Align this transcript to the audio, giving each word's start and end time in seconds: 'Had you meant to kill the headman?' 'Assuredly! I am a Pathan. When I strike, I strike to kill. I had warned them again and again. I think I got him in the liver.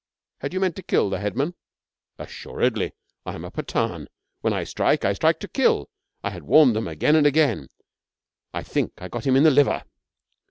'Had 0.39 0.51
you 0.51 0.59
meant 0.59 0.75
to 0.77 0.81
kill 0.81 1.11
the 1.11 1.19
headman?' 1.19 1.53
'Assuredly! 2.17 2.91
I 3.23 3.35
am 3.35 3.45
a 3.45 3.51
Pathan. 3.51 4.07
When 4.39 4.51
I 4.51 4.63
strike, 4.63 5.05
I 5.05 5.13
strike 5.13 5.39
to 5.41 5.47
kill. 5.47 5.91
I 6.23 6.31
had 6.31 6.41
warned 6.41 6.75
them 6.75 6.87
again 6.87 7.15
and 7.15 7.27
again. 7.27 7.67
I 8.51 8.63
think 8.63 8.93
I 8.97 9.09
got 9.09 9.27
him 9.27 9.35
in 9.35 9.43
the 9.43 9.51
liver. 9.51 9.83